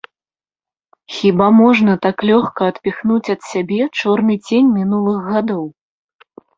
Хіба 1.17 1.49
можна 1.57 1.93
так 2.07 2.25
лёгка 2.31 2.61
адпіхнуць 2.75 3.31
ад 3.37 3.41
сябе 3.53 3.81
чорны 3.99 4.33
цень 4.47 4.67
мінулых 4.83 5.17
гадоў? 5.33 5.63